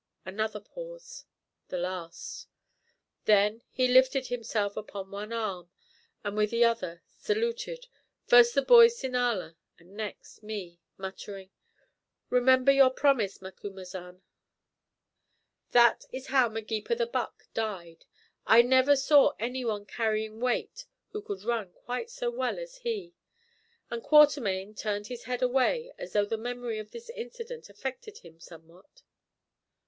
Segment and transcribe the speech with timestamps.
[0.25, 1.25] (Another pause,
[1.67, 2.47] the last.)
[3.25, 5.69] Then he lifted himself upon one arm
[6.23, 7.85] and with the other saluted,
[8.25, 11.51] first the boy Sinala and next me, muttering,
[12.31, 14.23] "Remember your promise, Macumazahn."
[15.69, 18.05] "That is how Magepa the Buck died.
[18.47, 23.13] I never saw any one carrying weight who could run quite so well as he,"
[23.91, 28.39] and Quatermain turned his head away as though the memory of this incident affected him
[28.39, 29.03] somewhat.